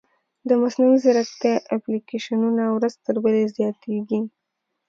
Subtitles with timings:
[0.49, 4.19] د مصنوعي ځیرکتیا اپلیکیشنونه ورځ تر بلې زیاتېږي.